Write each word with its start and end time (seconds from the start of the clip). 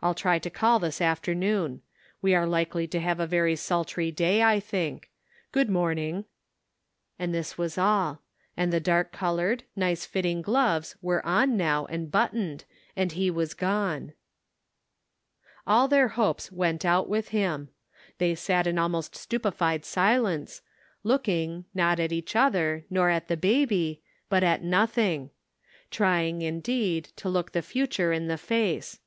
I'll 0.00 0.14
try 0.14 0.38
to 0.38 0.48
call 0.48 0.78
this 0.78 0.98
afternoon. 0.98 1.82
We 2.22 2.34
are 2.34 2.46
likely 2.46 2.86
to 2.86 3.00
have 3.00 3.20
a 3.20 3.26
very 3.26 3.54
sultry 3.54 4.10
day, 4.10 4.42
I 4.42 4.60
think. 4.60 5.10
Good 5.52 5.68
morning." 5.68 6.24
And 7.18 7.34
this 7.34 7.58
was 7.58 7.76
all. 7.76 8.22
And 8.56 8.72
the 8.72 8.80
dark 8.80 9.12
colored, 9.12 9.64
uice 9.76 10.08
fiiting 10.10 10.40
gloves 10.40 10.96
were 11.02 11.20
on 11.26 11.58
now 11.58 11.84
and 11.84 12.10
buttoned, 12.10 12.64
and 12.96 13.12
he 13.12 13.30
was 13.30 13.52
gone. 13.52 14.14
854 15.66 15.74
The 15.74 15.74
Pocket 15.74 15.74
Measure. 15.74 15.76
All 16.16 16.24
their 16.26 16.28
hopes 16.32 16.50
went 16.50 16.84
out 16.86 17.08
with 17.10 17.28
him. 17.28 17.68
They 18.16 18.34
sat 18.34 18.66
in 18.66 18.78
almost 18.78 19.14
stupefied 19.16 19.84
silence, 19.84 20.62
looking, 21.02 21.66
not 21.74 22.00
at 22.00 22.10
each 22.10 22.34
other, 22.34 22.86
nor 22.88 23.10
at 23.10 23.28
the 23.28 23.36
buby, 23.36 24.00
but 24.30 24.42
at 24.42 24.64
nothing— 24.64 25.28
trying, 25.90 26.40
indeed, 26.40 27.10
to 27.16 27.28
look 27.28 27.52
the 27.52 27.60
future 27.60 28.14
in 28.14 28.28
the 28.28 28.38
face. 28.38 29.00